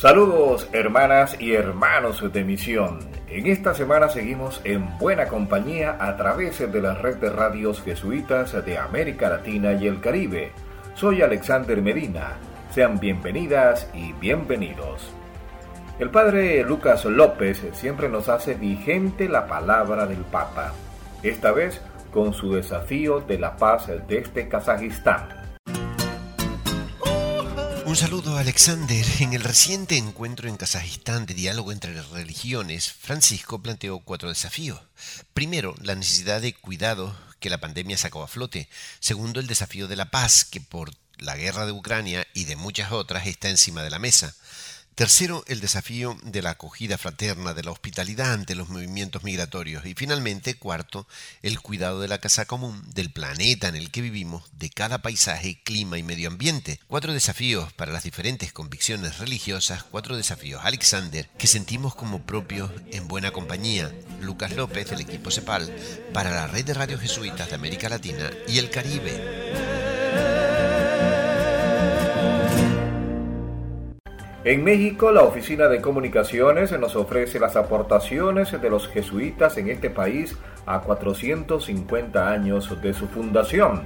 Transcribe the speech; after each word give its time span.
Saludos 0.00 0.66
hermanas 0.72 1.36
y 1.38 1.52
hermanos 1.52 2.24
de 2.32 2.42
misión. 2.42 3.00
En 3.28 3.46
esta 3.46 3.74
semana 3.74 4.08
seguimos 4.08 4.62
en 4.64 4.96
buena 4.96 5.26
compañía 5.26 5.98
a 6.00 6.16
través 6.16 6.58
de 6.58 6.80
la 6.80 6.94
red 6.94 7.16
de 7.16 7.28
radios 7.28 7.82
jesuitas 7.82 8.64
de 8.64 8.78
América 8.78 9.28
Latina 9.28 9.74
y 9.74 9.86
el 9.86 10.00
Caribe. 10.00 10.52
Soy 10.94 11.20
Alexander 11.20 11.82
Medina. 11.82 12.38
Sean 12.70 12.98
bienvenidas 12.98 13.90
y 13.92 14.14
bienvenidos. 14.14 15.12
El 15.98 16.08
padre 16.08 16.64
Lucas 16.64 17.04
López 17.04 17.62
siempre 17.72 18.08
nos 18.08 18.30
hace 18.30 18.54
vigente 18.54 19.28
la 19.28 19.46
palabra 19.46 20.06
del 20.06 20.24
Papa, 20.24 20.72
esta 21.22 21.52
vez 21.52 21.82
con 22.10 22.32
su 22.32 22.54
desafío 22.54 23.20
de 23.20 23.38
la 23.38 23.54
paz 23.54 23.90
desde 24.08 24.48
Kazajistán. 24.48 25.39
Un 27.90 27.96
saludo 27.96 28.38
Alexander. 28.38 29.04
En 29.18 29.32
el 29.32 29.42
reciente 29.42 29.96
encuentro 29.96 30.48
en 30.48 30.56
Kazajistán 30.56 31.26
de 31.26 31.34
diálogo 31.34 31.72
entre 31.72 32.00
religiones, 32.00 32.92
Francisco 32.92 33.60
planteó 33.60 33.98
cuatro 33.98 34.28
desafíos. 34.28 34.80
Primero, 35.34 35.74
la 35.82 35.96
necesidad 35.96 36.40
de 36.40 36.54
cuidado 36.54 37.18
que 37.40 37.50
la 37.50 37.58
pandemia 37.58 37.98
sacó 37.98 38.22
a 38.22 38.28
flote. 38.28 38.68
Segundo, 39.00 39.40
el 39.40 39.48
desafío 39.48 39.88
de 39.88 39.96
la 39.96 40.08
paz, 40.12 40.44
que 40.44 40.60
por 40.60 40.92
la 41.18 41.34
guerra 41.34 41.66
de 41.66 41.72
Ucrania 41.72 42.24
y 42.32 42.44
de 42.44 42.54
muchas 42.54 42.92
otras 42.92 43.26
está 43.26 43.48
encima 43.48 43.82
de 43.82 43.90
la 43.90 43.98
mesa. 43.98 44.36
Tercero, 44.94 45.44
el 45.46 45.60
desafío 45.60 46.18
de 46.24 46.42
la 46.42 46.50
acogida 46.50 46.98
fraterna, 46.98 47.54
de 47.54 47.62
la 47.62 47.70
hospitalidad 47.70 48.34
ante 48.34 48.54
los 48.54 48.68
movimientos 48.68 49.24
migratorios. 49.24 49.86
Y 49.86 49.94
finalmente, 49.94 50.56
cuarto, 50.56 51.06
el 51.42 51.60
cuidado 51.60 52.00
de 52.00 52.08
la 52.08 52.18
casa 52.18 52.44
común, 52.44 52.82
del 52.94 53.10
planeta 53.10 53.68
en 53.68 53.76
el 53.76 53.90
que 53.90 54.02
vivimos, 54.02 54.50
de 54.52 54.68
cada 54.68 55.00
paisaje, 55.00 55.62
clima 55.62 55.96
y 55.96 56.02
medio 56.02 56.28
ambiente. 56.28 56.80
Cuatro 56.86 57.14
desafíos 57.14 57.72
para 57.72 57.92
las 57.92 58.04
diferentes 58.04 58.52
convicciones 58.52 59.18
religiosas, 59.18 59.84
cuatro 59.84 60.18
desafíos, 60.18 60.60
Alexander, 60.64 61.30
que 61.38 61.46
sentimos 61.46 61.94
como 61.94 62.26
propios 62.26 62.70
en 62.92 63.08
buena 63.08 63.30
compañía. 63.30 63.90
Lucas 64.20 64.52
López, 64.52 64.90
del 64.90 65.00
equipo 65.00 65.30
CEPAL, 65.30 65.74
para 66.12 66.30
la 66.30 66.46
red 66.46 66.64
de 66.64 66.74
radios 66.74 67.00
jesuitas 67.00 67.48
de 67.48 67.54
América 67.54 67.88
Latina 67.88 68.30
y 68.46 68.58
el 68.58 68.68
Caribe. 68.68 70.39
En 74.42 74.64
México, 74.64 75.12
la 75.12 75.22
Oficina 75.22 75.68
de 75.68 75.82
Comunicaciones 75.82 76.72
nos 76.78 76.96
ofrece 76.96 77.38
las 77.38 77.56
aportaciones 77.56 78.50
de 78.58 78.70
los 78.70 78.88
jesuitas 78.88 79.58
en 79.58 79.68
este 79.68 79.90
país 79.90 80.34
a 80.64 80.80
450 80.80 82.30
años 82.30 82.80
de 82.80 82.94
su 82.94 83.06
fundación. 83.08 83.82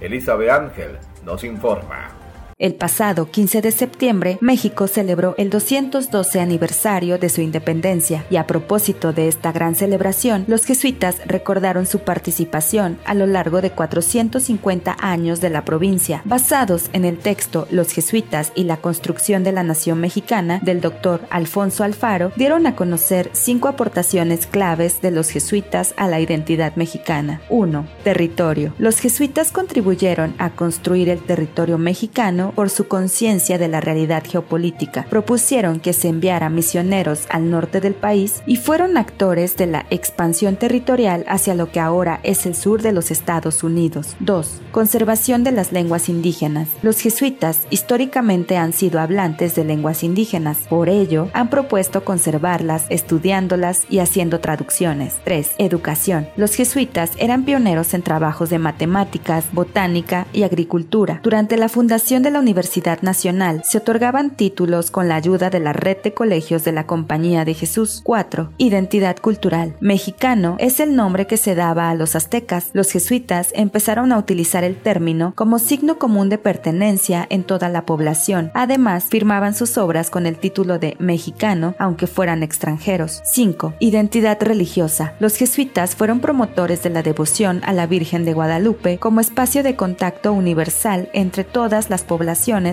Elizabeth 0.00 0.50
Ángel 0.50 0.96
nos 1.26 1.44
informa. 1.44 2.17
El 2.58 2.74
pasado 2.74 3.30
15 3.30 3.62
de 3.62 3.70
septiembre, 3.70 4.36
México 4.40 4.88
celebró 4.88 5.36
el 5.38 5.48
212 5.48 6.40
aniversario 6.40 7.16
de 7.16 7.28
su 7.28 7.40
independencia 7.40 8.24
y 8.30 8.36
a 8.36 8.48
propósito 8.48 9.12
de 9.12 9.28
esta 9.28 9.52
gran 9.52 9.76
celebración, 9.76 10.44
los 10.48 10.64
jesuitas 10.64 11.20
recordaron 11.24 11.86
su 11.86 12.00
participación 12.00 12.98
a 13.04 13.14
lo 13.14 13.26
largo 13.28 13.60
de 13.60 13.70
450 13.70 14.96
años 14.98 15.40
de 15.40 15.50
la 15.50 15.64
provincia, 15.64 16.22
basados 16.24 16.90
en 16.94 17.04
el 17.04 17.18
texto 17.18 17.68
Los 17.70 17.92
jesuitas 17.92 18.50
y 18.56 18.64
la 18.64 18.78
construcción 18.78 19.44
de 19.44 19.52
la 19.52 19.62
nación 19.62 20.00
mexicana 20.00 20.58
del 20.60 20.80
doctor 20.80 21.20
Alfonso 21.30 21.84
Alfaro, 21.84 22.32
dieron 22.34 22.66
a 22.66 22.74
conocer 22.74 23.30
cinco 23.34 23.68
aportaciones 23.68 24.48
claves 24.48 25.00
de 25.00 25.12
los 25.12 25.30
jesuitas 25.30 25.94
a 25.96 26.08
la 26.08 26.18
identidad 26.18 26.74
mexicana. 26.74 27.40
1. 27.50 27.86
Territorio. 28.02 28.74
Los 28.78 28.98
jesuitas 28.98 29.52
contribuyeron 29.52 30.34
a 30.38 30.50
construir 30.50 31.08
el 31.08 31.20
territorio 31.20 31.78
mexicano 31.78 32.47
por 32.52 32.70
su 32.70 32.88
conciencia 32.88 33.58
de 33.58 33.68
la 33.68 33.80
realidad 33.80 34.22
geopolítica. 34.26 35.06
Propusieron 35.08 35.80
que 35.80 35.92
se 35.92 36.08
enviara 36.08 36.50
misioneros 36.50 37.26
al 37.30 37.50
norte 37.50 37.80
del 37.80 37.94
país 37.94 38.42
y 38.46 38.56
fueron 38.56 38.96
actores 38.96 39.56
de 39.56 39.66
la 39.66 39.86
expansión 39.90 40.56
territorial 40.56 41.24
hacia 41.28 41.54
lo 41.54 41.70
que 41.70 41.80
ahora 41.80 42.20
es 42.22 42.46
el 42.46 42.54
sur 42.54 42.82
de 42.82 42.92
los 42.92 43.10
Estados 43.10 43.62
Unidos. 43.62 44.16
2. 44.20 44.60
Conservación 44.72 45.44
de 45.44 45.52
las 45.52 45.72
lenguas 45.72 46.08
indígenas. 46.08 46.68
Los 46.82 47.00
jesuitas 47.00 47.66
históricamente 47.70 48.56
han 48.56 48.72
sido 48.72 49.00
hablantes 49.00 49.54
de 49.54 49.64
lenguas 49.64 50.02
indígenas, 50.02 50.58
por 50.68 50.88
ello 50.88 51.28
han 51.32 51.50
propuesto 51.50 52.04
conservarlas, 52.04 52.86
estudiándolas 52.88 53.86
y 53.88 53.98
haciendo 53.98 54.40
traducciones. 54.40 55.16
3. 55.24 55.52
Educación. 55.58 56.28
Los 56.36 56.54
jesuitas 56.54 57.12
eran 57.18 57.44
pioneros 57.44 57.94
en 57.94 58.02
trabajos 58.02 58.50
de 58.50 58.58
matemáticas, 58.58 59.46
botánica 59.52 60.26
y 60.32 60.42
agricultura. 60.42 61.20
Durante 61.22 61.56
la 61.56 61.68
fundación 61.68 62.22
de 62.22 62.30
la 62.30 62.37
Universidad 62.38 63.02
Nacional 63.02 63.62
se 63.64 63.78
otorgaban 63.78 64.30
títulos 64.30 64.90
con 64.90 65.08
la 65.08 65.16
ayuda 65.16 65.50
de 65.50 65.60
la 65.60 65.72
red 65.72 65.96
de 66.02 66.14
colegios 66.14 66.64
de 66.64 66.72
la 66.72 66.86
Compañía 66.86 67.44
de 67.44 67.54
Jesús. 67.54 68.00
4. 68.04 68.50
Identidad 68.58 69.16
cultural. 69.16 69.74
Mexicano 69.80 70.56
es 70.58 70.80
el 70.80 70.94
nombre 70.94 71.26
que 71.26 71.36
se 71.36 71.54
daba 71.54 71.90
a 71.90 71.94
los 71.94 72.14
aztecas. 72.14 72.70
Los 72.74 72.92
jesuitas 72.92 73.50
empezaron 73.54 74.12
a 74.12 74.18
utilizar 74.18 74.62
el 74.62 74.76
término 74.76 75.32
como 75.34 75.58
signo 75.58 75.98
común 75.98 76.28
de 76.28 76.38
pertenencia 76.38 77.26
en 77.30 77.44
toda 77.44 77.68
la 77.68 77.84
población. 77.84 78.50
Además, 78.54 79.06
firmaban 79.06 79.54
sus 79.54 79.76
obras 79.78 80.10
con 80.10 80.26
el 80.26 80.38
título 80.38 80.78
de 80.78 80.96
mexicano, 80.98 81.74
aunque 81.78 82.06
fueran 82.06 82.42
extranjeros. 82.42 83.20
5. 83.24 83.74
Identidad 83.80 84.40
religiosa. 84.42 85.14
Los 85.18 85.36
jesuitas 85.36 85.96
fueron 85.96 86.20
promotores 86.20 86.82
de 86.82 86.90
la 86.90 87.02
devoción 87.02 87.62
a 87.64 87.72
la 87.72 87.86
Virgen 87.86 88.24
de 88.24 88.34
Guadalupe 88.34 88.98
como 88.98 89.20
espacio 89.20 89.62
de 89.62 89.76
contacto 89.76 90.32
universal 90.32 91.08
entre 91.12 91.42
todas 91.42 91.90
las 91.90 92.02
poblaciones 92.02 92.27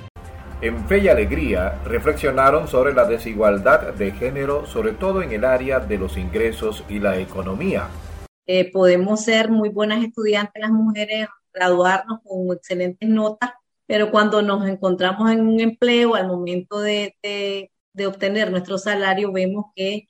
En 0.62 0.86
Fe 0.86 0.98
y 0.98 1.08
Alegría 1.08 1.80
reflexionaron 1.84 2.66
sobre 2.66 2.94
la 2.94 3.04
desigualdad 3.04 3.92
de 3.94 4.12
género, 4.12 4.66
sobre 4.66 4.92
todo 4.92 5.22
en 5.22 5.32
el 5.32 5.44
área 5.44 5.80
de 5.80 5.98
los 5.98 6.16
ingresos 6.16 6.82
y 6.88 6.98
la 6.98 7.18
economía. 7.18 7.88
Eh, 8.46 8.70
podemos 8.72 9.22
ser 9.22 9.50
muy 9.50 9.68
buenas 9.68 10.02
estudiantes 10.02 10.62
las 10.62 10.70
mujeres, 10.70 11.28
graduarnos 11.52 12.20
con 12.24 12.56
excelentes 12.56 13.08
notas, 13.08 13.50
pero 13.86 14.10
cuando 14.10 14.42
nos 14.42 14.66
encontramos 14.68 15.30
en 15.30 15.46
un 15.46 15.60
empleo, 15.60 16.14
al 16.14 16.26
momento 16.26 16.80
de, 16.80 17.14
obtener 18.06 18.50
nuestro 18.50 18.78
salario, 18.78 19.32
vemos 19.32 19.66
que 19.74 20.06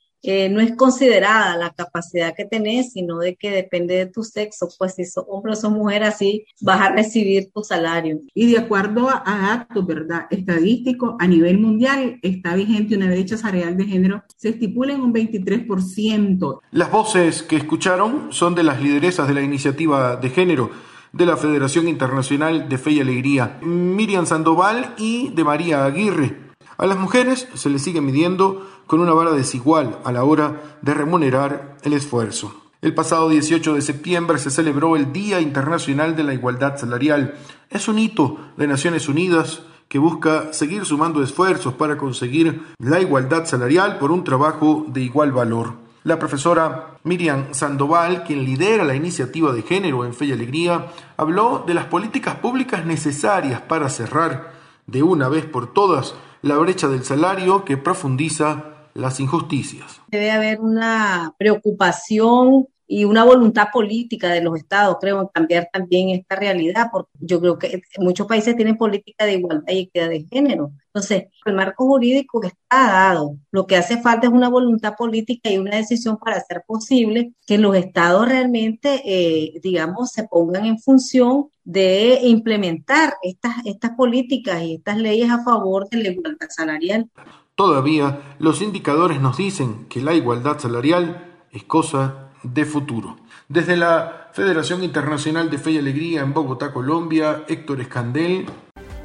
no 0.49 0.59
es 0.59 0.75
considerada 0.75 1.55
la 1.55 1.69
capacidad 1.69 2.35
que 2.35 2.43
tenés, 2.45 2.91
sino 2.91 3.19
de 3.19 3.35
que 3.35 3.49
depende 3.49 3.95
de 3.95 4.05
tu 4.07 4.23
sexo, 4.23 4.67
pues 4.77 4.95
si 4.95 5.05
sos 5.05 5.23
hombre 5.29 5.53
o 5.53 5.55
sos 5.55 5.71
mujer, 5.71 6.03
así 6.03 6.45
vas 6.59 6.81
a 6.81 6.89
recibir 6.89 7.49
tu 7.53 7.63
salario. 7.63 8.19
Y 8.33 8.51
de 8.51 8.59
acuerdo 8.59 9.09
a, 9.09 9.53
actos, 9.53 9.85
¿verdad? 9.85 10.27
Estadístico, 10.29 11.15
a 11.19 11.27
nivel 11.27 11.59
mundial 11.59 12.19
está 12.21 12.55
vigente 12.55 12.97
una 12.97 13.07
brecha 13.07 13.37
salarial 13.37 13.77
de 13.77 13.85
género, 13.85 14.23
se 14.35 14.49
estipula 14.49 14.93
en 14.93 15.01
un 15.01 15.13
23%. 15.13 16.59
Las 16.71 16.91
voces 16.91 17.43
que 17.43 17.55
escucharon 17.55 18.33
son 18.33 18.53
de 18.53 18.63
las 18.63 18.81
lideresas 18.81 19.27
de 19.27 19.33
la 19.33 19.41
iniciativa 19.41 20.17
de 20.17 20.29
género 20.29 20.71
de 21.13 21.25
la 21.25 21.37
Federación 21.37 21.87
Internacional 21.87 22.69
de 22.69 22.77
Fe 22.77 22.91
y 22.91 22.99
Alegría, 22.99 23.59
Miriam 23.61 24.25
Sandoval 24.25 24.93
y 24.97 25.29
de 25.29 25.43
María 25.43 25.85
Aguirre. 25.85 26.47
A 26.77 26.85
las 26.85 26.97
mujeres 26.97 27.47
se 27.55 27.69
les 27.69 27.81
sigue 27.81 28.01
midiendo 28.01 28.67
con 28.85 28.99
una 28.99 29.13
vara 29.13 29.31
desigual 29.31 29.97
a 30.03 30.11
la 30.11 30.23
hora 30.23 30.61
de 30.81 30.93
remunerar 30.93 31.77
el 31.83 31.93
esfuerzo. 31.93 32.53
El 32.81 32.93
pasado 32.93 33.29
18 33.29 33.73
de 33.73 33.81
septiembre 33.81 34.37
se 34.37 34.51
celebró 34.51 34.95
el 34.95 35.11
Día 35.11 35.41
Internacional 35.41 36.15
de 36.15 36.23
la 36.23 36.33
Igualdad 36.33 36.77
Salarial. 36.77 37.35
Es 37.71 37.87
un 37.87 37.97
hito 37.97 38.37
de 38.55 38.67
Naciones 38.67 39.09
Unidas 39.09 39.63
que 39.87 39.99
busca 39.99 40.53
seguir 40.53 40.85
sumando 40.85 41.23
esfuerzos 41.23 41.73
para 41.73 41.97
conseguir 41.97 42.61
la 42.77 42.99
igualdad 42.99 43.45
salarial 43.45 43.97
por 43.97 44.11
un 44.11 44.23
trabajo 44.23 44.85
de 44.89 45.01
igual 45.01 45.31
valor. 45.31 45.86
La 46.07 46.17
profesora 46.17 46.95
Miriam 47.03 47.53
Sandoval, 47.53 48.23
quien 48.23 48.45
lidera 48.45 48.85
la 48.85 48.95
iniciativa 48.95 49.51
de 49.51 49.61
género 49.61 50.05
en 50.05 50.13
Fe 50.13 50.27
y 50.27 50.31
Alegría, 50.31 50.85
habló 51.17 51.65
de 51.67 51.73
las 51.73 51.87
políticas 51.87 52.35
públicas 52.35 52.85
necesarias 52.85 53.59
para 53.59 53.89
cerrar 53.89 54.53
de 54.85 55.03
una 55.03 55.27
vez 55.27 55.43
por 55.43 55.73
todas 55.73 56.15
la 56.43 56.55
brecha 56.59 56.87
del 56.87 57.03
salario 57.03 57.65
que 57.65 57.75
profundiza 57.75 58.87
las 58.93 59.19
injusticias. 59.19 59.99
Debe 60.07 60.31
haber 60.31 60.61
una 60.61 61.33
preocupación 61.37 62.69
y 62.87 63.03
una 63.03 63.25
voluntad 63.25 63.67
política 63.71 64.29
de 64.29 64.41
los 64.41 64.57
estados, 64.57 64.97
creo, 65.01 65.21
en 65.21 65.27
cambiar 65.27 65.69
también 65.71 66.09
esta 66.09 66.37
realidad, 66.37 66.87
porque 66.91 67.11
yo 67.19 67.41
creo 67.41 67.59
que 67.59 67.81
muchos 67.99 68.27
países 68.27 68.55
tienen 68.55 68.77
política 68.77 69.25
de 69.25 69.33
igualdad 69.33 69.73
y 69.73 69.79
equidad 69.79 70.09
de 70.09 70.23
género. 70.23 70.71
Entonces, 70.87 71.25
el 71.45 71.53
marco 71.53 71.85
jurídico 71.85 72.41
está 72.41 72.87
dado. 72.87 73.35
Lo 73.51 73.67
que 73.67 73.75
hace 73.75 74.01
falta 74.01 74.27
es 74.27 74.33
una 74.33 74.49
voluntad 74.49 74.95
política 74.97 75.51
y 75.51 75.57
una 75.57 75.75
decisión 75.75 76.17
para 76.17 76.37
hacer 76.37 76.63
posible 76.65 77.33
que 77.45 77.57
los 77.57 77.75
estados 77.75 78.27
realmente, 78.27 79.01
eh, 79.05 79.59
digamos, 79.61 80.11
se 80.11 80.23
pongan 80.23 80.65
en 80.65 80.79
función 80.79 81.49
de 81.65 82.19
implementar 82.23 83.15
estas, 83.21 83.57
estas 83.65 83.91
políticas 83.91 84.63
y 84.63 84.75
estas 84.75 84.97
leyes 84.97 85.29
a 85.29 85.43
favor 85.43 85.89
de 85.89 85.97
la 86.03 86.09
igualdad 86.09 86.47
salarial. 86.49 87.09
Todavía 87.55 88.35
los 88.39 88.61
indicadores 88.61 89.19
nos 89.19 89.37
dicen 89.37 89.87
que 89.89 90.01
la 90.01 90.13
igualdad 90.13 90.57
salarial 90.59 91.43
es 91.51 91.63
cosa 91.63 92.26
de 92.53 92.65
futuro. 92.65 93.17
Desde 93.49 93.77
la 93.77 94.29
Federación 94.33 94.83
Internacional 94.83 95.49
de 95.49 95.57
Fe 95.57 95.71
y 95.71 95.77
Alegría 95.77 96.21
en 96.21 96.33
Bogotá, 96.33 96.71
Colombia, 96.71 97.43
Héctor 97.47 97.81
Escandel. 97.81 98.45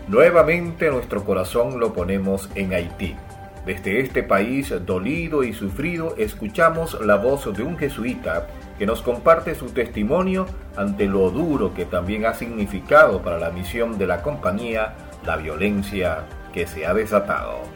Nuevamente 0.09 0.91
nuestro 0.91 1.25
corazón 1.25 1.79
lo 1.79 1.93
ponemos 1.93 2.51
en 2.55 2.75
Haití. 2.75 3.17
Desde 3.65 4.01
este 4.01 4.25
país 4.25 4.75
dolido 4.85 5.45
y 5.45 5.53
sufrido 5.53 6.17
escuchamos 6.19 7.01
la 7.01 7.17
voz 7.17 7.53
de 7.57 7.63
un 7.63 7.79
jesuita 7.79 8.49
que 8.77 8.87
nos 8.87 9.03
comparte 9.03 9.55
su 9.55 9.67
testimonio 9.67 10.47
ante 10.77 11.07
lo 11.07 11.31
duro 11.31 11.73
que 11.73 11.85
también 11.85 12.27
ha 12.27 12.35
significado 12.35 13.23
para 13.23 13.39
la 13.39 13.51
misión 13.51 13.99
de 13.99 14.09
la 14.09 14.23
compañía 14.23 14.95
la 15.25 15.37
violencia 15.37 16.25
que 16.53 16.67
se 16.67 16.85
ha 16.85 16.93
desatado. 16.93 17.72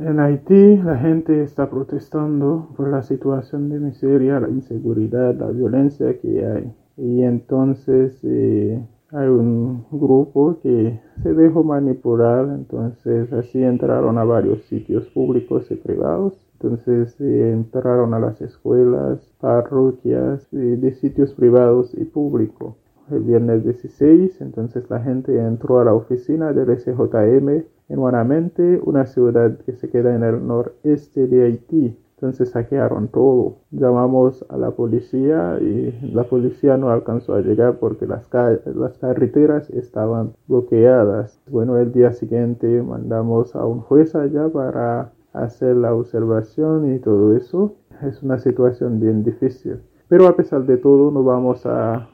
En 0.00 0.18
Haití 0.18 0.78
la 0.78 0.96
gente 0.96 1.42
está 1.42 1.68
protestando 1.68 2.70
por 2.74 2.88
la 2.88 3.02
situación 3.02 3.68
de 3.68 3.78
miseria, 3.78 4.40
la 4.40 4.48
inseguridad, 4.48 5.34
la 5.34 5.48
violencia 5.48 6.18
que 6.18 6.46
hay. 6.46 6.72
Y 6.96 7.22
entonces 7.22 8.18
eh, 8.22 8.82
hay 9.10 9.28
un 9.28 9.84
grupo 9.90 10.58
que 10.62 10.98
se 11.22 11.34
dejó 11.34 11.64
manipular, 11.64 12.46
entonces 12.48 13.30
así 13.34 13.62
entraron 13.62 14.16
a 14.16 14.24
varios 14.24 14.62
sitios 14.64 15.06
públicos 15.08 15.70
y 15.70 15.74
privados. 15.74 16.32
Entonces 16.54 17.20
eh, 17.20 17.52
entraron 17.52 18.14
a 18.14 18.18
las 18.18 18.40
escuelas, 18.40 19.20
parroquias, 19.38 20.48
eh, 20.54 20.78
de 20.80 20.94
sitios 20.94 21.34
privados 21.34 21.92
y 21.92 22.04
públicos. 22.06 22.74
El 23.10 23.22
viernes 23.22 23.64
16, 23.64 24.40
entonces 24.40 24.88
la 24.88 25.00
gente 25.00 25.36
entró 25.36 25.80
a 25.80 25.84
la 25.84 25.94
oficina 25.94 26.52
del 26.52 26.78
SJM 26.78 27.48
en 27.88 27.96
Guanamente, 27.98 28.80
una 28.84 29.04
ciudad 29.06 29.58
que 29.66 29.72
se 29.72 29.90
queda 29.90 30.14
en 30.14 30.22
el 30.22 30.46
noreste 30.46 31.26
de 31.26 31.44
Haití. 31.44 31.96
Entonces 32.16 32.50
saquearon 32.50 33.08
todo. 33.08 33.56
Llamamos 33.70 34.44
a 34.50 34.58
la 34.58 34.70
policía 34.72 35.58
y 35.60 35.98
la 36.12 36.24
policía 36.24 36.76
no 36.76 36.90
alcanzó 36.90 37.34
a 37.34 37.40
llegar 37.40 37.78
porque 37.78 38.06
las, 38.06 38.28
las 38.32 38.98
carreteras 38.98 39.70
estaban 39.70 40.34
bloqueadas. 40.46 41.40
Bueno, 41.50 41.78
el 41.78 41.92
día 41.92 42.12
siguiente 42.12 42.82
mandamos 42.82 43.56
a 43.56 43.64
un 43.64 43.80
juez 43.80 44.14
allá 44.14 44.48
para 44.50 45.12
hacer 45.32 45.76
la 45.76 45.94
observación 45.94 46.94
y 46.94 46.98
todo 46.98 47.34
eso. 47.34 47.74
Es 48.06 48.22
una 48.22 48.38
situación 48.38 49.00
bien 49.00 49.24
difícil. 49.24 49.80
Pero 50.10 50.26
a 50.26 50.34
pesar 50.34 50.66
de 50.66 50.76
todo, 50.76 51.12
no 51.12 51.22
vamos 51.22 51.64
a 51.66 52.08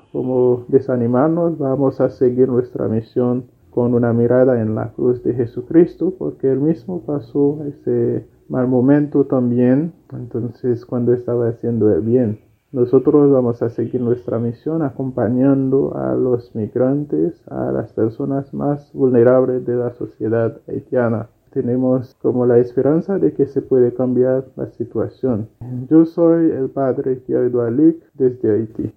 desanimarnos, 0.68 1.56
vamos 1.56 1.98
a 1.98 2.10
seguir 2.10 2.46
nuestra 2.46 2.88
misión 2.88 3.46
con 3.70 3.94
una 3.94 4.12
mirada 4.12 4.60
en 4.60 4.74
la 4.74 4.92
cruz 4.92 5.22
de 5.22 5.32
Jesucristo, 5.32 6.12
porque 6.18 6.52
él 6.52 6.60
mismo 6.60 7.00
pasó 7.06 7.58
ese 7.66 8.28
mal 8.50 8.68
momento 8.68 9.24
también, 9.24 9.94
entonces 10.12 10.84
cuando 10.84 11.14
estaba 11.14 11.48
haciendo 11.48 11.90
el 11.90 12.02
bien. 12.02 12.40
Nosotros 12.70 13.30
vamos 13.30 13.62
a 13.62 13.70
seguir 13.70 14.02
nuestra 14.02 14.38
misión 14.38 14.82
acompañando 14.82 15.96
a 15.96 16.14
los 16.14 16.54
migrantes, 16.54 17.42
a 17.48 17.72
las 17.72 17.94
personas 17.94 18.52
más 18.52 18.92
vulnerables 18.92 19.64
de 19.64 19.74
la 19.74 19.94
sociedad 19.94 20.60
haitiana. 20.68 21.30
Tenemos 21.56 22.14
como 22.20 22.44
la 22.44 22.58
esperanza 22.58 23.18
de 23.18 23.32
que 23.32 23.46
se 23.46 23.62
puede 23.62 23.94
cambiar 23.94 24.44
la 24.56 24.70
situación. 24.72 25.48
Yo 25.88 26.04
soy 26.04 26.50
el 26.50 26.68
padre 26.68 27.16
Pierre 27.16 27.46
Aluc 27.46 27.96
desde 28.12 28.52
Haití. 28.52 28.92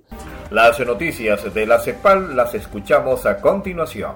Las 0.52 0.78
noticias 0.86 1.54
de 1.54 1.66
la 1.66 1.80
CEPAL 1.80 2.36
las 2.36 2.54
escuchamos 2.56 3.26
a 3.26 3.40
continuación. 3.40 4.12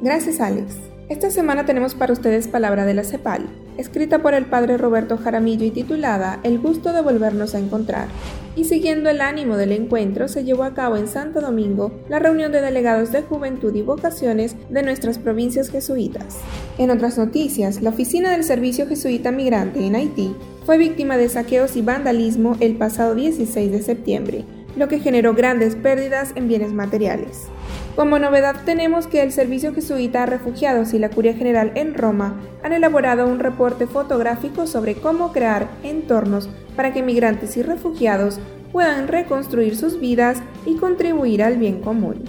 Gracias 0.00 0.40
Alex. 0.40 0.91
Esta 1.08 1.30
semana 1.30 1.66
tenemos 1.66 1.94
para 1.94 2.12
ustedes 2.12 2.48
Palabra 2.48 2.86
de 2.86 2.94
la 2.94 3.04
CEPAL, 3.04 3.48
escrita 3.76 4.20
por 4.20 4.34
el 4.34 4.46
padre 4.46 4.78
Roberto 4.78 5.18
Jaramillo 5.18 5.66
y 5.66 5.70
titulada 5.70 6.38
El 6.42 6.58
gusto 6.58 6.92
de 6.92 7.02
volvernos 7.02 7.54
a 7.54 7.58
encontrar. 7.58 8.06
Y 8.54 8.64
siguiendo 8.64 9.10
el 9.10 9.20
ánimo 9.20 9.56
del 9.56 9.72
encuentro, 9.72 10.28
se 10.28 10.44
llevó 10.44 10.62
a 10.62 10.74
cabo 10.74 10.96
en 10.96 11.08
Santo 11.08 11.40
Domingo 11.40 11.92
la 12.08 12.18
reunión 12.18 12.52
de 12.52 12.60
delegados 12.60 13.10
de 13.10 13.22
juventud 13.22 13.74
y 13.74 13.82
vocaciones 13.82 14.56
de 14.70 14.82
nuestras 14.82 15.18
provincias 15.18 15.70
jesuitas. 15.70 16.38
En 16.78 16.90
otras 16.90 17.18
noticias, 17.18 17.82
la 17.82 17.90
oficina 17.90 18.30
del 18.30 18.44
Servicio 18.44 18.86
Jesuita 18.86 19.32
Migrante 19.32 19.84
en 19.84 19.96
Haití 19.96 20.34
fue 20.64 20.78
víctima 20.78 21.16
de 21.16 21.28
saqueos 21.28 21.76
y 21.76 21.82
vandalismo 21.82 22.56
el 22.60 22.76
pasado 22.76 23.14
16 23.14 23.72
de 23.72 23.82
septiembre, 23.82 24.44
lo 24.76 24.88
que 24.88 25.00
generó 25.00 25.34
grandes 25.34 25.74
pérdidas 25.74 26.32
en 26.36 26.48
bienes 26.48 26.72
materiales. 26.72 27.48
Como 27.96 28.18
novedad 28.18 28.56
tenemos 28.64 29.06
que 29.06 29.22
el 29.22 29.32
Servicio 29.32 29.74
Jesuita 29.74 30.22
a 30.22 30.26
Refugiados 30.26 30.94
y 30.94 30.98
la 30.98 31.10
Curia 31.10 31.34
General 31.34 31.72
en 31.74 31.92
Roma 31.92 32.40
han 32.62 32.72
elaborado 32.72 33.26
un 33.28 33.38
reporte 33.38 33.86
fotográfico 33.86 34.66
sobre 34.66 34.94
cómo 34.94 35.30
crear 35.32 35.68
entornos 35.82 36.48
para 36.74 36.94
que 36.94 37.02
migrantes 37.02 37.54
y 37.58 37.62
refugiados 37.62 38.40
puedan 38.72 39.08
reconstruir 39.08 39.76
sus 39.76 40.00
vidas 40.00 40.38
y 40.64 40.76
contribuir 40.76 41.42
al 41.42 41.58
bien 41.58 41.82
común. 41.82 42.24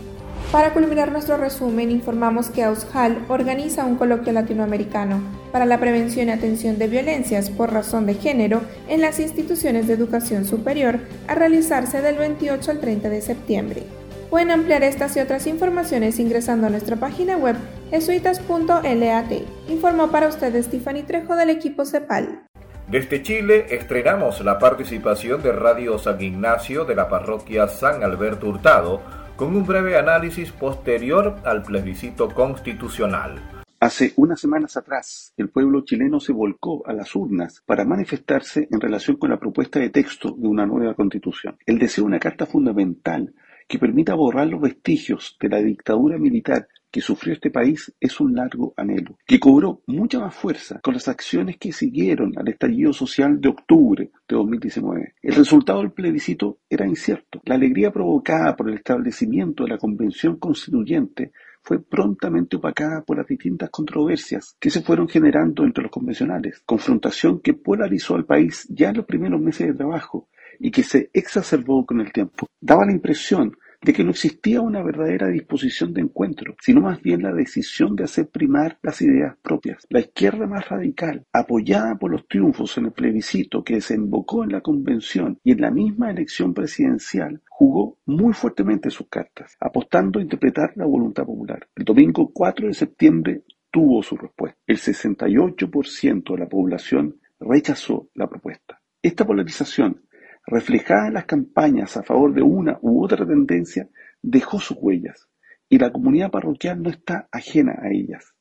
Para 0.52 0.74
culminar 0.74 1.14
nuestro 1.14 1.38
resumen, 1.38 1.90
informamos 1.92 2.50
que 2.50 2.64
AUSHAL 2.64 3.26
organiza 3.30 3.86
un 3.86 3.96
coloquio 3.96 4.34
latinoamericano 4.34 5.22
para 5.54 5.66
la 5.66 5.80
prevención 5.80 6.28
y 6.28 6.32
atención 6.32 6.78
de 6.78 6.88
violencias 6.88 7.50
por 7.50 7.72
razón 7.72 8.06
de 8.06 8.16
género 8.16 8.62
en 8.90 9.00
las 9.00 9.20
instituciones 9.20 9.88
de 9.88 9.94
educación 9.94 10.44
superior 10.44 11.00
a 11.28 11.36
realizarse 11.36 12.02
del 12.02 12.18
28 12.18 12.70
al 12.70 12.80
30 12.82 13.10
de 13.10 13.22
septiembre. 13.22 14.03
Pueden 14.34 14.50
ampliar 14.50 14.82
estas 14.82 15.16
y 15.16 15.20
otras 15.20 15.46
informaciones 15.46 16.20
ingresando 16.20 16.66
a 16.66 16.72
nuestra 16.72 16.96
página 16.96 17.38
web 17.38 17.56
jesuitas.lat. 17.92 19.32
Informó 19.70 20.10
para 20.10 20.28
ustedes 20.28 20.66
Stephanie 20.66 21.04
Trejo 21.04 21.36
del 21.36 21.52
equipo 21.52 21.86
CEPAL. 21.86 22.42
Desde 22.90 23.22
Chile 23.22 23.68
estrenamos 23.70 24.44
la 24.44 24.58
participación 24.58 25.44
de 25.44 25.52
Radio 25.52 26.00
San 26.00 26.20
Ignacio 26.20 26.84
de 26.84 26.96
la 26.96 27.10
parroquia 27.10 27.68
San 27.68 28.04
Alberto 28.04 28.50
Hurtado 28.50 29.02
con 29.36 29.56
un 29.56 29.68
breve 29.68 30.00
análisis 30.00 30.52
posterior 30.52 31.36
al 31.44 31.62
plebiscito 31.62 32.28
constitucional. 32.30 33.40
Hace 33.80 34.14
unas 34.16 34.40
semanas 34.40 34.76
atrás, 34.78 35.32
el 35.38 35.50
pueblo 35.50 35.82
chileno 35.82 36.20
se 36.20 36.34
volcó 36.34 36.82
a 36.88 36.94
las 36.94 37.16
urnas 37.16 37.62
para 37.68 37.86
manifestarse 37.86 38.68
en 38.72 38.82
relación 38.82 39.18
con 39.18 39.30
la 39.30 39.38
propuesta 39.38 39.78
de 39.80 39.92
texto 39.92 40.34
de 40.36 40.48
una 40.48 40.66
nueva 40.66 40.96
constitución. 40.96 41.56
El 41.68 41.78
deseo 41.78 42.06
de 42.06 42.08
una 42.08 42.20
carta 42.20 42.48
fundamental 42.48 43.32
que 43.68 43.80
permita 43.80 44.16
borrar 44.16 44.48
los 44.48 44.62
vestigios 44.62 45.38
de 45.40 45.50
la 45.50 45.58
dictadura 45.58 46.18
militar 46.18 46.68
que 46.94 47.02
sufrió 47.02 47.34
este 47.34 47.50
país 47.50 47.92
es 48.00 48.20
un 48.20 48.36
largo 48.36 48.76
anhelo, 48.78 49.18
que 49.26 49.40
cobró 49.40 49.82
mucha 49.88 50.20
más 50.20 50.36
fuerza 50.36 50.80
con 50.80 50.94
las 50.94 51.08
acciones 51.08 51.58
que 51.58 51.72
siguieron 51.72 52.38
al 52.38 52.48
estallido 52.50 52.94
social 52.94 53.42
de 53.42 53.50
octubre 53.50 54.12
de 54.28 54.36
2019. 54.36 55.16
El 55.24 55.34
resultado 55.34 55.80
del 55.80 55.92
plebiscito 55.92 56.60
era 56.70 56.86
incierto. 56.86 57.42
La 57.46 57.56
alegría 57.56 57.92
provocada 57.92 58.56
por 58.56 58.70
el 58.70 58.76
establecimiento 58.76 59.64
de 59.64 59.72
la 59.72 59.80
Convención 59.80 60.38
Constituyente 60.38 61.32
fue 61.64 61.82
prontamente 61.82 62.58
opacada 62.58 63.04
por 63.04 63.18
las 63.18 63.26
distintas 63.26 63.72
controversias 63.72 64.56
que 64.60 64.70
se 64.70 64.82
fueron 64.82 65.08
generando 65.08 65.64
entre 65.64 65.82
los 65.82 65.92
convencionales, 65.92 66.62
confrontación 66.64 67.40
que 67.40 67.56
polarizó 67.56 68.14
al 68.14 68.26
país 68.26 68.68
ya 68.70 68.90
en 68.90 68.98
los 68.98 69.06
primeros 69.08 69.42
meses 69.42 69.66
de 69.66 69.74
trabajo 69.74 70.30
y 70.60 70.72
que 70.72 70.84
se 70.84 71.10
exacerbó 71.14 71.86
con 71.86 72.02
el 72.02 72.12
tiempo. 72.12 72.48
Daba 72.60 72.86
la 72.86 72.94
impresión 72.94 73.56
de 73.84 73.94
que 73.94 74.04
no 74.04 74.12
existía 74.12 74.62
una 74.62 74.82
verdadera 74.82 75.28
disposición 75.28 75.94
de 75.94 76.02
encuentro, 76.02 76.56
sino 76.62 76.82
más 76.82 77.02
bien 77.02 77.22
la 77.22 77.34
decisión 77.34 77.96
de 77.96 78.06
hacer 78.06 78.30
primar 78.30 78.80
las 78.82 79.02
ideas 79.02 79.36
propias. 79.42 79.86
La 79.90 80.00
izquierda 80.00 80.48
más 80.48 80.70
radical, 80.70 81.26
apoyada 81.34 81.96
por 81.96 82.12
los 82.12 82.28
triunfos 82.28 82.78
en 82.78 82.86
el 82.86 82.92
plebiscito 82.92 83.64
que 83.64 83.76
desembocó 83.76 84.44
en 84.44 84.54
la 84.54 84.62
convención 84.62 85.40
y 85.44 85.52
en 85.52 85.62
la 85.62 85.72
misma 85.72 86.12
elección 86.12 86.54
presidencial, 86.54 87.42
jugó 87.50 87.98
muy 88.06 88.34
fuertemente 88.34 88.90
sus 88.90 89.08
cartas, 89.10 89.58
apostando 89.60 90.20
a 90.20 90.24
interpretar 90.24 90.72
la 90.76 90.86
voluntad 90.86 91.26
popular. 91.26 91.68
El 91.76 91.84
domingo 91.84 92.32
4 92.34 92.68
de 92.68 92.74
septiembre 92.74 93.44
tuvo 93.70 94.02
su 94.02 94.16
respuesta. 94.16 94.58
El 94.66 94.78
68% 94.78 96.34
de 96.34 96.40
la 96.40 96.48
población 96.48 97.18
rechazó 97.40 98.10
la 98.14 98.30
propuesta. 98.30 98.80
Esta 99.02 99.26
polarización 99.26 100.04
reflejada 100.46 101.08
en 101.08 101.14
las 101.14 101.26
campañas 101.26 101.96
a 101.98 102.04
favor 102.04 102.34
de 102.34 102.42
una 102.42 102.78
u 102.82 103.04
otra 103.04 103.26
tendencia, 103.26 103.88
dejó 104.22 104.60
sus 104.60 104.78
huellas, 104.80 105.28
y 105.70 105.78
la 105.78 105.92
comunidad 105.92 106.32
parroquial 106.32 106.82
no 106.82 106.90
está 106.90 107.28
ajena 107.32 107.80
a 107.82 107.90
ellas. 107.90 108.34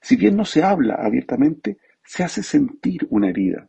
Si 0.00 0.16
bien 0.16 0.36
no 0.36 0.44
se 0.44 0.62
habla 0.62 0.94
abiertamente, 0.94 1.78
se 2.04 2.24
hace 2.24 2.42
sentir 2.42 3.06
una 3.10 3.30
herida. 3.30 3.68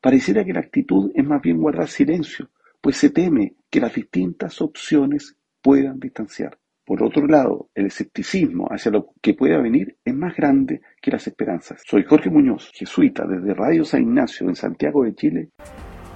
Pareciera 0.00 0.44
que 0.44 0.52
la 0.52 0.60
actitud 0.60 1.10
es 1.14 1.24
más 1.24 1.42
bien 1.42 1.58
guardar 1.58 1.88
silencio, 1.88 2.50
pues 2.80 2.96
se 2.96 3.10
teme 3.10 3.54
que 3.70 3.80
las 3.80 3.94
distintas 3.94 4.60
opciones 4.60 5.36
puedan 5.60 5.98
distanciar. 5.98 6.58
Por 6.84 7.02
otro 7.02 7.26
lado, 7.26 7.68
el 7.74 7.86
escepticismo 7.86 8.66
hacia 8.70 8.90
lo 8.90 9.12
que 9.20 9.34
pueda 9.34 9.58
venir 9.58 9.98
es 10.04 10.14
más 10.14 10.34
grande 10.34 10.80
que 11.02 11.10
las 11.10 11.26
esperanzas. 11.26 11.82
Soy 11.84 12.04
Jorge 12.04 12.30
Muñoz, 12.30 12.70
jesuita 12.72 13.26
desde 13.26 13.52
Radio 13.52 13.84
San 13.84 14.02
Ignacio 14.02 14.48
en 14.48 14.54
Santiago 14.54 15.04
de 15.04 15.14
Chile. 15.14 15.50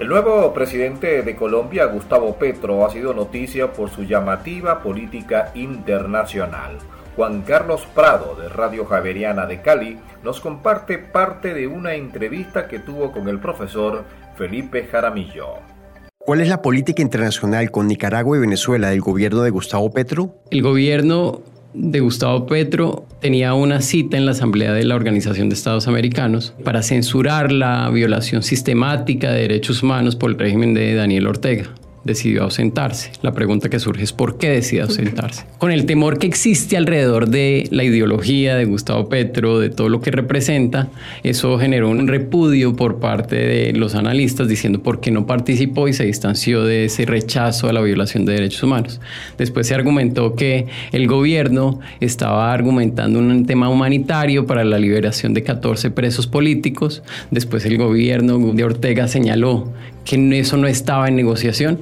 El 0.03 0.09
nuevo 0.09 0.53
presidente 0.53 1.23
de 1.23 1.37
Colombia, 1.37 1.85
Gustavo 1.85 2.35
Petro, 2.35 2.85
ha 2.85 2.91
sido 2.91 3.15
noticia 3.15 3.73
por 3.73 3.89
su 3.89 4.03
llamativa 4.03 4.83
política 4.83 5.53
internacional. 5.55 6.77
Juan 7.15 7.43
Carlos 7.43 7.87
Prado, 7.95 8.35
de 8.35 8.49
Radio 8.49 8.85
Javeriana 8.85 9.47
de 9.47 9.63
Cali, 9.63 10.01
nos 10.25 10.41
comparte 10.41 10.99
parte 10.99 11.55
de 11.55 11.69
una 11.69 11.95
entrevista 11.95 12.67
que 12.67 12.81
tuvo 12.81 13.13
con 13.13 13.29
el 13.29 13.39
profesor 13.39 14.03
Felipe 14.35 14.89
Jaramillo. 14.91 15.61
¿Cuál 16.19 16.41
es 16.41 16.49
la 16.49 16.63
política 16.63 17.01
internacional 17.01 17.71
con 17.71 17.87
Nicaragua 17.87 18.37
y 18.37 18.41
Venezuela 18.41 18.91
del 18.91 19.03
gobierno 19.03 19.43
de 19.43 19.51
Gustavo 19.51 19.93
Petro? 19.93 20.35
El 20.51 20.63
gobierno 20.63 21.43
de 21.75 22.01
Gustavo 22.01 22.47
Petro 22.47 23.07
tenía 23.21 23.55
una 23.55 23.81
cita 23.81 24.17
en 24.17 24.27
la 24.27 24.33
Asamblea 24.33 24.73
de 24.73 24.85
la 24.85 24.95
Organización 24.95 25.49
de 25.49 25.55
Estados 25.55 25.89
Americanos 25.89 26.55
para 26.65 26.83
censurar 26.83 27.53
la 27.53 27.89
violación 27.91 28.43
sistemática 28.43 29.31
de 29.31 29.43
derechos 29.43 29.83
humanos 29.83 30.17
por 30.17 30.31
el 30.31 30.39
régimen 30.39 30.75
de 30.75 30.95
Daniel 30.95 31.27
Ortega 31.27 31.71
decidió 32.05 32.43
ausentarse. 32.45 33.13
La 33.23 33.33
pregunta 33.33 33.69
que 33.69 33.79
surge 33.79 34.03
es 34.03 34.13
por 34.13 34.39
qué 34.39 34.51
decidió 34.51 34.85
ausentarse. 34.85 35.45
Con 35.59 35.71
el 35.71 35.87
temor 35.87 36.19
que 36.19 36.27
existe 36.27 36.77
alrededor 36.77 37.29
de 37.29 37.69
la 37.71 37.85
ideología 37.85 38.57
de 38.57 38.65
Gustavo 38.65 39.09
Petro, 39.09 39.61
de 39.61 39.71
todo 39.71 39.89
lo 39.89 40.01
que 40.01 40.11
representa, 40.11 40.89
eso 41.23 41.59
generó 41.59 41.91
un 41.91 42.09
repudio 42.09 42.75
por 42.75 42.99
parte 42.99 43.37
de 43.37 43.73
los 43.73 43.95
analistas 43.95 44.49
diciendo 44.49 44.83
por 44.83 45.01
qué 45.01 45.11
no 45.11 45.27
participó 45.27 45.89
y 45.89 45.93
se 45.93 46.05
distanció 46.05 46.65
de 46.65 46.87
ese 46.87 47.05
rechazo 47.07 47.69
a 47.69 47.73
la 47.73 47.81
violación 47.81 48.25
de 48.25 48.35
derechos 48.35 48.63
humanos. 48.63 49.01
Después 49.39 49.67
se 49.67 49.75
argumentó 49.75 50.35
que 50.35 50.67
el 50.93 51.07
gobierno 51.07 51.81
estaba 52.01 52.53
argumentando 52.53 53.19
un 53.19 53.47
tema 53.47 53.69
humanitario 53.69 54.47
para 54.47 54.65
la 54.65 54.79
liberación 54.79 55.35
de 55.35 55.43
14 55.43 55.91
presos 55.91 56.27
políticos. 56.27 57.03
Después 57.31 57.65
el 57.65 57.79
gobierno 57.79 58.39
de 58.39 58.65
Ortega 58.65 59.09
señaló 59.09 59.73
que 60.05 60.39
eso 60.39 60.57
no 60.57 60.67
estaba 60.67 61.09
en 61.09 61.17
negociación. 61.17 61.81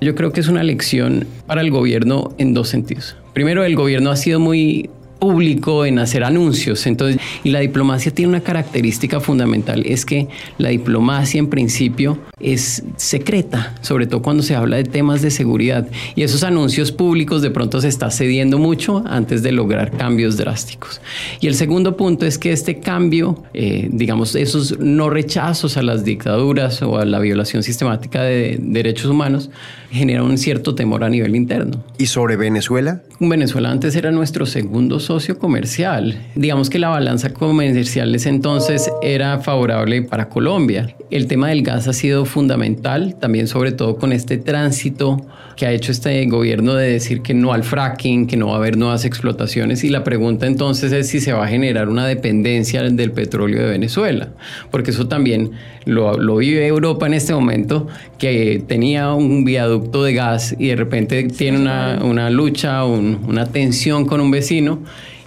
Yo 0.00 0.14
creo 0.14 0.32
que 0.32 0.40
es 0.40 0.48
una 0.48 0.62
lección 0.62 1.26
para 1.46 1.60
el 1.60 1.70
gobierno 1.70 2.34
en 2.38 2.54
dos 2.54 2.68
sentidos. 2.68 3.16
Primero, 3.32 3.64
el 3.64 3.76
gobierno 3.76 4.10
ha 4.10 4.16
sido 4.16 4.38
muy 4.40 4.90
público 5.18 5.86
en 5.86 5.98
hacer 5.98 6.24
anuncios. 6.24 6.86
Entonces, 6.86 7.20
y 7.42 7.50
la 7.50 7.60
diplomacia 7.60 8.12
tiene 8.12 8.28
una 8.28 8.40
característica 8.40 9.20
fundamental, 9.20 9.82
es 9.86 10.04
que 10.04 10.28
la 10.58 10.68
diplomacia 10.68 11.38
en 11.38 11.48
principio 11.48 12.18
es 12.40 12.82
secreta, 12.96 13.74
sobre 13.80 14.06
todo 14.06 14.20
cuando 14.20 14.42
se 14.42 14.54
habla 14.54 14.76
de 14.76 14.84
temas 14.84 15.22
de 15.22 15.30
seguridad. 15.30 15.88
Y 16.14 16.22
esos 16.22 16.42
anuncios 16.44 16.92
públicos 16.92 17.40
de 17.40 17.50
pronto 17.50 17.80
se 17.80 17.88
está 17.88 18.10
cediendo 18.10 18.58
mucho 18.58 19.02
antes 19.06 19.42
de 19.42 19.52
lograr 19.52 19.96
cambios 19.96 20.36
drásticos. 20.36 21.00
Y 21.40 21.46
el 21.46 21.54
segundo 21.54 21.96
punto 21.96 22.26
es 22.26 22.38
que 22.38 22.52
este 22.52 22.80
cambio, 22.80 23.42
eh, 23.54 23.88
digamos, 23.90 24.34
esos 24.34 24.78
no 24.78 25.08
rechazos 25.08 25.78
a 25.78 25.82
las 25.82 26.04
dictaduras 26.04 26.82
o 26.82 26.98
a 26.98 27.04
la 27.06 27.18
violación 27.18 27.62
sistemática 27.62 28.22
de 28.22 28.58
derechos 28.60 29.10
humanos, 29.10 29.50
genera 29.90 30.22
un 30.22 30.36
cierto 30.36 30.74
temor 30.74 31.02
a 31.04 31.08
nivel 31.08 31.34
interno. 31.34 31.82
¿Y 31.96 32.06
sobre 32.06 32.36
Venezuela? 32.36 33.02
Venezuela 33.20 33.70
antes 33.70 33.94
era 33.96 34.10
nuestro 34.10 34.44
segundo 34.44 35.00
socio 35.00 35.13
comercial. 35.38 36.18
Digamos 36.34 36.70
que 36.70 36.78
la 36.78 36.88
balanza 36.88 37.32
comercial 37.32 38.14
ese 38.14 38.28
entonces 38.28 38.90
era 39.00 39.38
favorable 39.38 40.02
para 40.02 40.28
Colombia. 40.28 40.94
El 41.10 41.26
tema 41.26 41.48
del 41.48 41.62
gas 41.62 41.86
ha 41.86 41.92
sido 41.92 42.24
fundamental, 42.24 43.16
también 43.20 43.46
sobre 43.46 43.72
todo 43.72 43.96
con 43.96 44.12
este 44.12 44.38
tránsito 44.38 45.24
que 45.56 45.66
ha 45.66 45.72
hecho 45.72 45.92
este 45.92 46.24
gobierno 46.26 46.74
de 46.74 46.90
decir 46.90 47.22
que 47.22 47.34
no 47.34 47.52
al 47.52 47.64
fracking, 47.64 48.26
que 48.26 48.36
no 48.36 48.48
va 48.48 48.54
a 48.54 48.56
haber 48.56 48.76
nuevas 48.76 49.04
explotaciones. 49.04 49.84
Y 49.84 49.88
la 49.88 50.04
pregunta 50.04 50.46
entonces 50.46 50.92
es 50.92 51.08
si 51.08 51.20
se 51.20 51.32
va 51.32 51.44
a 51.44 51.48
generar 51.48 51.88
una 51.88 52.06
dependencia 52.06 52.82
del 52.82 53.12
petróleo 53.12 53.62
de 53.62 53.70
Venezuela, 53.70 54.30
porque 54.70 54.90
eso 54.90 55.06
también 55.06 55.52
lo, 55.84 56.18
lo 56.18 56.36
vive 56.36 56.66
Europa 56.66 57.06
en 57.06 57.14
este 57.14 57.34
momento, 57.34 57.86
que 58.18 58.62
tenía 58.66 59.12
un 59.12 59.44
viaducto 59.44 60.02
de 60.02 60.14
gas 60.14 60.54
y 60.58 60.68
de 60.68 60.76
repente 60.76 61.22
tiene 61.24 61.58
una, 61.58 62.00
una 62.02 62.30
lucha, 62.30 62.84
una 62.84 63.46
tensión 63.46 64.06
con 64.06 64.20
un 64.20 64.30
vecino 64.30 64.80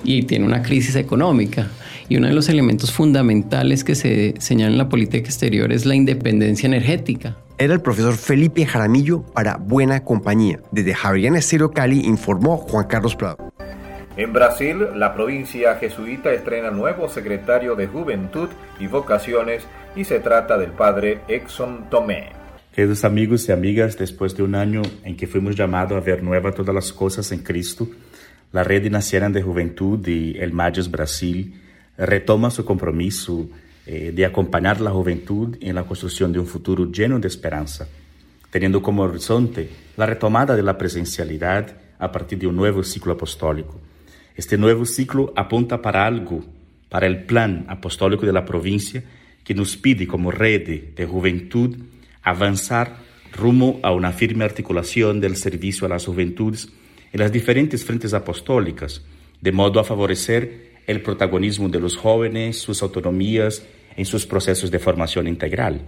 y 0.04 0.24
tiene 0.24 0.46
una 0.46 0.62
crisis 0.62 0.96
económica. 0.96 1.68
Y 2.10 2.18
uno 2.18 2.28
de 2.28 2.34
los 2.34 2.48
elementos 2.48 2.92
fundamentales 2.92 3.84
que 3.84 3.96
se 3.96 4.34
señala 4.40 4.72
en 4.72 4.78
la 4.78 4.90
política 4.90 5.26
exterior 5.26 5.74
es 5.74 5.86
la 5.86 5.96
independencia 5.96 6.68
energética. 6.68 7.36
Era 7.60 7.74
el 7.74 7.82
profesor 7.82 8.16
Felipe 8.16 8.68
Jaramillo 8.68 9.24
para 9.34 9.58
Buena 9.58 10.04
Compañía. 10.04 10.60
Desde 10.70 10.94
Javeriana 10.94 11.40
Estero 11.40 11.72
Cali 11.72 12.02
informó 12.02 12.58
Juan 12.58 12.86
Carlos 12.86 13.16
Prado. 13.16 13.52
En 14.16 14.32
Brasil, 14.32 14.78
la 14.94 15.16
provincia 15.16 15.76
jesuita 15.78 16.32
estrena 16.32 16.70
nuevo 16.70 17.10
secretario 17.10 17.76
de 17.76 17.88
Juventud 17.88 18.50
y 18.80 18.86
Vocaciones 18.86 19.64
y 19.96 20.04
se 20.04 20.20
trata 20.20 20.56
del 20.60 20.70
padre 20.70 21.22
Exxon 21.28 21.90
Tomé. 21.90 22.32
Queridos 22.76 23.04
amigos 23.04 23.50
y 23.50 23.52
amigas, 23.52 23.98
después 23.98 24.38
de 24.38 24.44
un 24.44 24.54
año 24.54 24.84
en 25.04 25.18
que 25.18 25.26
fuimos 25.26 25.56
llamados 25.56 25.98
a 25.98 26.06
ver 26.06 26.22
nuevas 26.22 26.54
todas 26.54 26.76
las 26.76 26.94
cosas 26.94 27.32
en 27.32 27.40
Cristo, 27.40 27.88
la 28.52 28.64
Red 28.64 28.92
Nacional 28.92 29.34
de 29.34 29.42
Juventud 29.42 30.08
y 30.08 30.38
el 30.38 30.54
Magis 30.54 30.92
Brasil 30.92 31.60
retoma 31.98 32.52
su 32.52 32.64
compromiso 32.64 33.50
eh, 33.90 34.12
de 34.14 34.26
acompañar 34.26 34.82
la 34.82 34.92
juventud 34.92 35.56
en 35.62 35.76
la 35.76 35.84
construcción 35.86 36.34
de 36.34 36.40
un 36.40 36.46
futuro 36.46 36.92
lleno 36.92 37.20
de 37.20 37.30
esperanza, 37.30 37.88
teniendo 38.50 38.82
como 38.82 39.04
horizonte 39.04 39.70
la 39.96 40.06
retomada 40.06 40.58
de 40.58 40.62
la 40.62 40.78
presencialidad 40.78 41.74
a 41.98 42.12
partir 42.12 42.38
de 42.38 42.48
un 42.48 42.58
nuevo 42.58 42.84
ciclo 42.84 43.14
apostólico. 43.14 43.80
Este 44.36 44.58
nuevo 44.58 44.86
ciclo 44.86 45.32
apunta 45.38 45.82
para 45.82 46.06
algo, 46.06 46.44
para 46.90 47.08
el 47.08 47.24
plan 47.24 47.66
apostólico 47.70 48.26
de 48.26 48.34
la 48.34 48.44
provincia 48.44 49.06
que 49.46 49.54
nos 49.54 49.78
pide 49.78 50.06
como 50.06 50.32
red 50.32 50.94
de 50.94 51.06
juventud 51.06 51.78
avanzar 52.24 52.98
rumbo 53.32 53.80
a 53.84 53.94
una 53.94 54.12
firme 54.12 54.44
articulación 54.44 55.22
del 55.22 55.38
servicio 55.38 55.86
a 55.86 55.90
las 55.92 56.06
juventudes 56.06 56.68
en 57.14 57.22
las 57.22 57.32
diferentes 57.32 57.86
frentes 57.86 58.14
apostólicas, 58.14 59.02
de 59.40 59.54
modo 59.54 59.80
a 59.80 59.86
favorecer 59.86 60.76
el 60.88 61.02
protagonismo 61.02 61.70
de 61.70 61.80
los 61.80 61.96
jóvenes, 61.96 62.60
sus 62.60 62.84
autonomías 62.84 63.64
en 63.98 64.06
sus 64.06 64.26
procesos 64.26 64.72
de 64.72 64.80
formación 64.80 65.28
integral. 65.28 65.82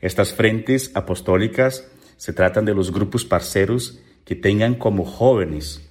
Estas 0.00 0.34
frentes 0.34 0.90
apostólicas 0.94 1.86
se 2.16 2.32
tratan 2.32 2.64
de 2.64 2.74
los 2.74 2.90
grupos 2.90 3.24
parceros 3.24 4.00
que 4.24 4.34
tengan 4.34 4.74
como 4.74 5.04
jóvenes 5.04 5.88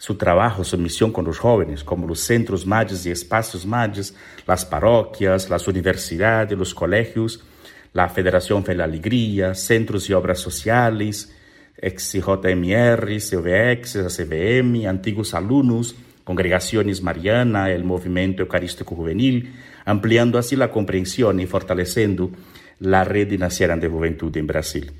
su 0.00 0.14
trabajo, 0.14 0.64
su 0.64 0.78
misión 0.78 1.12
con 1.12 1.26
los 1.26 1.38
jóvenes, 1.38 1.84
como 1.84 2.06
los 2.06 2.20
centros 2.20 2.66
mayas 2.66 3.04
y 3.04 3.10
espacios 3.10 3.66
mayas, 3.66 4.14
las 4.46 4.64
parroquias, 4.64 5.50
las 5.50 5.68
universidades, 5.68 6.58
los 6.58 6.74
colegios, 6.74 7.44
la 7.92 8.08
Federación 8.08 8.64
de 8.64 8.74
la 8.76 8.84
Alegría, 8.84 9.54
centros 9.54 10.08
y 10.08 10.14
obras 10.14 10.38
sociales, 10.38 11.34
XJMR, 11.76 13.06
CVX, 13.18 13.98
CVM, 14.16 14.86
antiguos 14.86 15.34
alumnos, 15.34 15.94
congregaciones 16.24 17.02
Mariana, 17.02 17.70
el 17.70 17.84
movimiento 17.84 18.42
eucarístico 18.42 18.94
juvenil, 18.94 19.52
ampliando 19.84 20.38
así 20.38 20.56
la 20.56 20.70
comprensión 20.70 21.40
y 21.40 21.46
fortaleciendo 21.46 22.30
la 22.78 23.04
red 23.04 23.38
nacional 23.38 23.80
de 23.80 23.88
juventud 23.88 24.36
en 24.36 24.46
Brasil. 24.46 24.92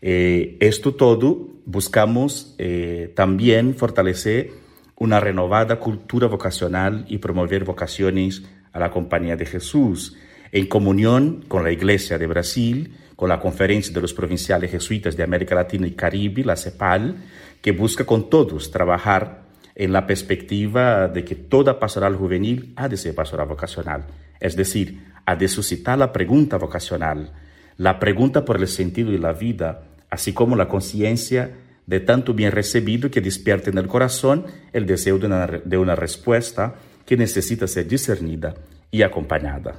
Eh, 0.00 0.56
esto 0.60 0.94
todo 0.94 1.48
buscamos 1.66 2.54
eh, 2.58 3.12
también 3.14 3.74
fortalecer 3.74 4.50
una 4.96 5.20
renovada 5.20 5.78
cultura 5.78 6.26
vocacional 6.26 7.04
y 7.08 7.18
promover 7.18 7.64
vocaciones 7.64 8.42
a 8.72 8.78
la 8.78 8.90
compañía 8.90 9.36
de 9.36 9.46
Jesús, 9.46 10.16
en 10.50 10.66
comunión 10.66 11.44
con 11.46 11.62
la 11.62 11.70
Iglesia 11.70 12.18
de 12.18 12.26
Brasil, 12.26 12.94
con 13.16 13.28
la 13.28 13.40
Conferencia 13.40 13.92
de 13.92 14.00
los 14.00 14.14
Provinciales 14.14 14.70
Jesuitas 14.70 15.16
de 15.16 15.22
América 15.22 15.54
Latina 15.54 15.86
y 15.86 15.92
Caribe, 15.92 16.44
la 16.44 16.56
CEPAL, 16.56 17.16
que 17.60 17.72
busca 17.72 18.04
con 18.04 18.30
todos 18.30 18.70
trabajar 18.70 19.47
en 19.78 19.92
la 19.92 20.06
perspectiva 20.06 21.06
de 21.06 21.24
que 21.24 21.36
toda 21.36 21.78
pastoral 21.78 22.16
juvenil 22.16 22.72
ha 22.74 22.88
de 22.88 22.96
ser 22.96 23.14
pastoral 23.14 23.46
vocacional, 23.46 24.04
es 24.40 24.56
decir, 24.56 25.04
ha 25.24 25.36
de 25.36 25.46
suscitar 25.46 25.96
la 25.96 26.12
pregunta 26.12 26.58
vocacional, 26.58 27.30
la 27.76 28.00
pregunta 28.00 28.44
por 28.44 28.56
el 28.56 28.66
sentido 28.66 29.12
de 29.12 29.20
la 29.20 29.32
vida, 29.32 29.84
así 30.10 30.32
como 30.32 30.56
la 30.56 30.66
conciencia 30.66 31.52
de 31.86 32.00
tanto 32.00 32.34
bien 32.34 32.50
recibido 32.50 33.08
que 33.08 33.20
despierte 33.20 33.70
en 33.70 33.78
el 33.78 33.86
corazón 33.86 34.46
el 34.72 34.84
deseo 34.84 35.16
de 35.18 35.26
una, 35.26 35.46
de 35.46 35.78
una 35.78 35.94
respuesta 35.94 36.74
que 37.06 37.16
necesita 37.16 37.68
ser 37.68 37.86
discernida 37.86 38.54
y 38.90 39.02
acompañada. 39.02 39.76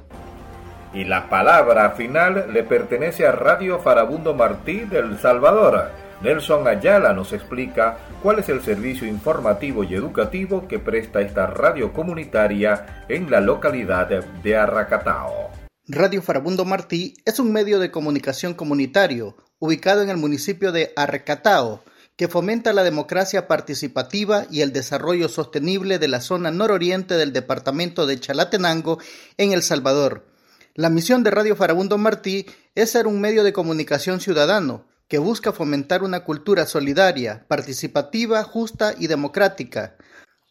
Y 0.94 1.04
la 1.04 1.28
palabra 1.28 1.90
final 1.90 2.46
le 2.54 2.62
pertenece 2.64 3.26
a 3.26 3.32
Radio 3.32 3.78
Farabundo 3.78 4.32
Martí 4.34 4.80
del 4.80 5.18
Salvador 5.18 5.90
Nelson 6.22 6.68
Ayala 6.68 7.14
nos 7.14 7.32
explica 7.32 7.96
cuál 8.22 8.40
es 8.40 8.50
el 8.50 8.62
servicio 8.62 9.08
informativo 9.08 9.84
y 9.84 9.94
educativo 9.94 10.68
que 10.68 10.78
presta 10.78 11.22
esta 11.22 11.46
radio 11.46 11.94
comunitaria 11.94 13.04
en 13.08 13.30
la 13.30 13.40
localidad 13.40 14.06
de 14.06 14.56
Arracatao. 14.56 15.50
Radio 15.88 16.20
Farabundo 16.20 16.66
Martí 16.66 17.14
es 17.24 17.40
un 17.40 17.52
medio 17.52 17.78
de 17.78 17.90
comunicación 17.90 18.52
comunitario 18.52 19.34
ubicado 19.58 20.02
en 20.02 20.10
el 20.10 20.18
municipio 20.18 20.72
de 20.72 20.92
Arcatao, 20.94 21.82
que 22.16 22.28
fomenta 22.28 22.74
la 22.74 22.84
democracia 22.84 23.48
participativa 23.48 24.44
y 24.50 24.60
el 24.60 24.74
desarrollo 24.74 25.30
sostenible 25.30 25.98
de 25.98 26.08
la 26.08 26.20
zona 26.20 26.50
nororiente 26.50 27.14
del 27.14 27.32
departamento 27.32 28.06
de 28.06 28.20
Chalatenango 28.20 28.98
en 29.38 29.52
El 29.52 29.62
Salvador. 29.62 30.26
La 30.74 30.90
misión 30.90 31.22
de 31.22 31.30
Radio 31.30 31.56
Farabundo 31.56 31.96
Martí 31.96 32.44
es 32.74 32.90
ser 32.90 33.06
un 33.06 33.22
medio 33.22 33.42
de 33.42 33.54
comunicación 33.54 34.20
ciudadano 34.20 34.89
que 35.10 35.18
busca 35.18 35.52
fomentar 35.52 36.04
una 36.04 36.20
cultura 36.20 36.66
solidaria, 36.66 37.44
participativa, 37.48 38.44
justa 38.44 38.94
y 38.96 39.08
democrática. 39.08 39.96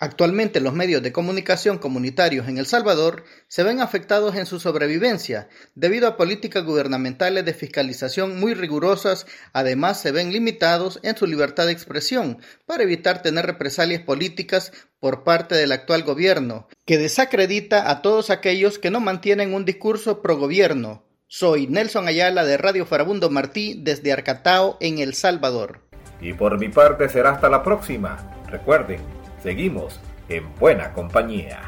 Actualmente 0.01 0.59
los 0.59 0.73
medios 0.73 1.01
de 1.01 1.13
comunicación 1.13 1.77
comunitarios 1.77 2.47
en 2.49 2.57
El 2.57 2.65
Salvador 2.65 3.23
se 3.47 3.63
ven 3.63 3.79
afectados 3.79 4.35
en 4.35 4.45
su 4.45 4.59
sobrevivencia 4.59 5.47
debido 5.75 6.09
a 6.09 6.17
políticas 6.17 6.65
gubernamentales 6.65 7.45
de 7.45 7.53
fiscalización 7.53 8.37
muy 8.37 8.53
rigurosas, 8.53 9.27
además 9.53 10.01
se 10.01 10.11
ven 10.11 10.33
limitados 10.33 10.99
en 11.03 11.15
su 11.15 11.25
libertad 11.25 11.65
de 11.65 11.71
expresión 11.71 12.39
para 12.65 12.83
evitar 12.83 13.21
tener 13.21 13.45
represalias 13.45 14.01
políticas 14.01 14.73
por 14.99 15.23
parte 15.23 15.55
del 15.55 15.71
actual 15.71 16.03
gobierno, 16.03 16.67
que 16.85 16.97
desacredita 16.97 17.89
a 17.89 18.01
todos 18.01 18.29
aquellos 18.29 18.77
que 18.77 18.91
no 18.91 18.99
mantienen 18.99 19.53
un 19.53 19.63
discurso 19.63 20.21
pro 20.21 20.37
gobierno. 20.37 21.08
Soy 21.31 21.67
Nelson 21.67 22.07
Ayala 22.07 22.43
de 22.43 22.57
Radio 22.57 22.87
Farabundo 22.87 23.29
Martí 23.29 23.79
desde 23.79 24.11
Arcatao 24.11 24.77
en 24.79 24.97
El 24.97 25.13
Salvador. 25.13 25.79
Y 26.19 26.33
por 26.33 26.57
mi 26.57 26.69
parte 26.69 27.07
será 27.07 27.29
hasta 27.29 27.49
la 27.49 27.61
próxima. 27.61 28.17
Recuerden 28.47 28.99
Seguimos 29.43 29.99
en 30.27 30.43
buena 30.55 30.91
compañía. 30.91 31.61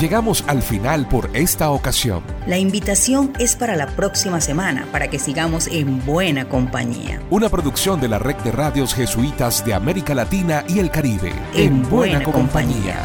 Llegamos 0.00 0.42
al 0.48 0.62
final 0.62 1.08
por 1.08 1.30
esta 1.32 1.70
ocasión. 1.70 2.24
La 2.48 2.58
invitación 2.58 3.32
es 3.38 3.54
para 3.54 3.76
la 3.76 3.86
próxima 3.86 4.40
semana 4.40 4.88
para 4.90 5.06
que 5.06 5.20
sigamos 5.20 5.68
en 5.68 6.04
buena 6.04 6.48
compañía. 6.48 7.22
Una 7.30 7.48
producción 7.48 8.00
de 8.00 8.08
la 8.08 8.18
Red 8.18 8.34
de 8.38 8.50
Radios 8.50 8.94
Jesuitas 8.94 9.64
de 9.64 9.74
América 9.74 10.12
Latina 10.12 10.64
y 10.68 10.80
el 10.80 10.90
Caribe. 10.90 11.32
En, 11.54 11.88
buena, 11.88 12.20
compañía. 12.24 12.98